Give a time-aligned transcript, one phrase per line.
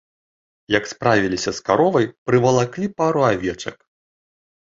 [0.75, 3.77] Як справіліся з каровай, прывалаклі пару авечак.